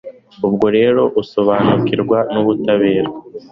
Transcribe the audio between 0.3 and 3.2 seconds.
ubwo rero, uzasobanukirwa n'ubutabera